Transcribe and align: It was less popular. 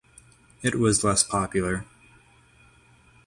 It 0.63 0.73
was 0.73 1.03
less 1.03 1.21
popular. 1.21 1.85